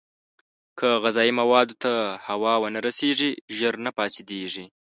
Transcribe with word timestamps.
که 0.77 0.87
غذايي 1.03 1.31
موادو 1.39 1.75
ته 1.83 1.93
هوا 2.27 2.53
ونه 2.61 2.79
رسېږي، 2.87 3.31
ژر 3.57 3.73
نه 3.85 3.91
فاسېدېږي. 3.97 4.65